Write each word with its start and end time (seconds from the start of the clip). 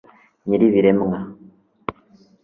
nyir'ibiremwa 0.47 1.17